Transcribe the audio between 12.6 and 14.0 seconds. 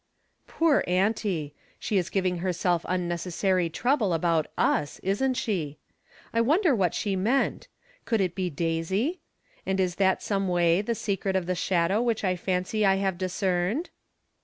I have discerned